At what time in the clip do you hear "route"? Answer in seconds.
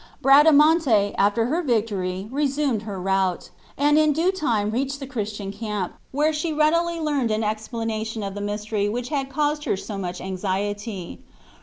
2.99-3.51